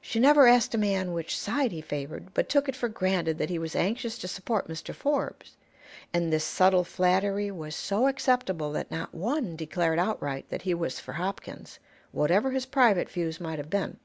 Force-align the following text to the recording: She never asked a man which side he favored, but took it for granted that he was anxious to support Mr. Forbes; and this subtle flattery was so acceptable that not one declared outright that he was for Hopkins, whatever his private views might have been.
She 0.00 0.18
never 0.18 0.46
asked 0.46 0.74
a 0.74 0.78
man 0.78 1.12
which 1.12 1.38
side 1.38 1.72
he 1.72 1.82
favored, 1.82 2.32
but 2.32 2.48
took 2.48 2.70
it 2.70 2.74
for 2.74 2.88
granted 2.88 3.36
that 3.36 3.50
he 3.50 3.58
was 3.58 3.76
anxious 3.76 4.16
to 4.16 4.26
support 4.26 4.66
Mr. 4.66 4.94
Forbes; 4.94 5.58
and 6.10 6.32
this 6.32 6.42
subtle 6.42 6.84
flattery 6.84 7.50
was 7.50 7.76
so 7.76 8.06
acceptable 8.06 8.72
that 8.72 8.90
not 8.90 9.14
one 9.14 9.54
declared 9.54 9.98
outright 9.98 10.48
that 10.48 10.62
he 10.62 10.72
was 10.72 10.98
for 11.00 11.12
Hopkins, 11.12 11.78
whatever 12.12 12.52
his 12.52 12.64
private 12.64 13.10
views 13.10 13.40
might 13.42 13.58
have 13.58 13.68
been. 13.68 13.98